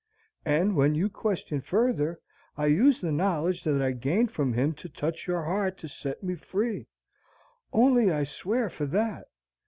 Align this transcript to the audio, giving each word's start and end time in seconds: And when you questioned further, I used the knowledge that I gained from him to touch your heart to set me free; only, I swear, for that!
And 0.47 0.75
when 0.75 0.95
you 0.95 1.11
questioned 1.11 1.63
further, 1.63 2.19
I 2.57 2.65
used 2.65 3.01
the 3.01 3.11
knowledge 3.11 3.63
that 3.65 3.83
I 3.83 3.91
gained 3.91 4.31
from 4.31 4.53
him 4.53 4.73
to 4.73 4.89
touch 4.89 5.27
your 5.27 5.43
heart 5.43 5.77
to 5.77 5.87
set 5.87 6.23
me 6.23 6.33
free; 6.33 6.87
only, 7.71 8.11
I 8.11 8.23
swear, 8.23 8.71
for 8.71 8.87
that! 8.87 9.27